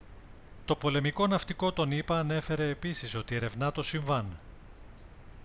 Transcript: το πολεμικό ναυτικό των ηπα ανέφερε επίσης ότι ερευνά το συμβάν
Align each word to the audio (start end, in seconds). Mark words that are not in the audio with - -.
το 0.65 0.75
πολεμικό 0.75 1.27
ναυτικό 1.27 1.71
των 1.71 1.91
ηπα 1.91 2.19
ανέφερε 2.19 2.69
επίσης 2.69 3.15
ότι 3.15 3.35
ερευνά 3.35 3.71
το 3.71 3.83
συμβάν 3.83 4.35